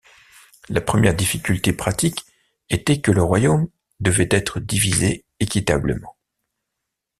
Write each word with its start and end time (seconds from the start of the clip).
La 0.67 0.81
première 0.81 1.13
difficulté 1.13 1.73
pratique 1.73 2.25
était 2.71 3.01
que 3.01 3.11
le 3.11 3.21
royaume 3.21 3.69
devait 3.99 4.29
être 4.31 4.59
divisé 4.59 5.27
équitablement. 5.39 6.17